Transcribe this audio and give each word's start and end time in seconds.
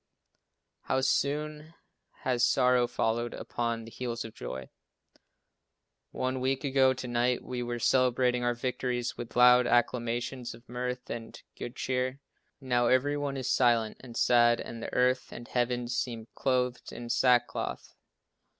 How 0.85 1.01
soon 1.01 1.75
has 2.21 2.43
sorrow 2.43 2.87
followed 2.87 3.35
upon 3.35 3.85
the 3.85 3.91
heels 3.91 4.25
of 4.25 4.33
joy! 4.33 4.71
One 6.09 6.39
week 6.39 6.63
ago 6.63 6.95
to 6.95 7.07
night 7.07 7.43
we 7.43 7.61
were 7.61 7.77
celebrating 7.77 8.43
our 8.43 8.55
victories 8.55 9.15
with 9.15 9.35
loud 9.35 9.67
acclamations 9.67 10.55
of 10.55 10.67
mirth 10.67 11.11
and 11.11 11.39
good 11.55 11.75
cheer. 11.75 12.19
Now 12.59 12.87
every 12.87 13.15
one 13.15 13.37
is 13.37 13.53
silent 13.53 13.97
and 13.99 14.17
sad 14.17 14.59
and 14.59 14.81
the 14.81 14.91
earth 14.91 15.31
and 15.31 15.47
heavens 15.47 15.95
seem 15.95 16.25
clothed 16.33 16.91
in 16.91 17.07
sack 17.07 17.45
cloth. 17.45 17.93